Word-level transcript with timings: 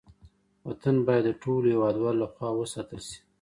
وطن 0.67 0.95
باید 1.07 1.23
د 1.25 1.29
ټولو 1.41 1.65
هېوادوالو 1.73 2.19
لخوا 2.23 2.49
وساتل 2.53 2.99
شي. 3.07 3.19